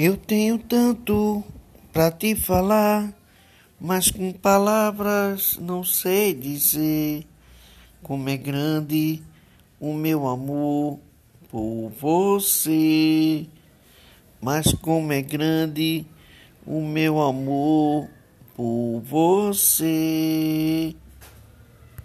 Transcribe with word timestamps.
Eu 0.00 0.16
tenho 0.16 0.58
tanto 0.60 1.42
para 1.92 2.08
te 2.12 2.36
falar, 2.36 3.12
mas 3.80 4.12
com 4.12 4.32
palavras 4.32 5.58
não 5.60 5.82
sei 5.82 6.32
dizer 6.32 7.26
como 8.00 8.28
é 8.28 8.36
grande 8.36 9.20
o 9.80 9.92
meu 9.92 10.28
amor 10.28 11.00
por 11.50 11.90
você. 12.00 13.44
Mas 14.40 14.72
como 14.72 15.12
é 15.12 15.20
grande 15.20 16.06
o 16.64 16.80
meu 16.80 17.20
amor 17.20 18.08
por 18.54 19.00
você. 19.00 20.94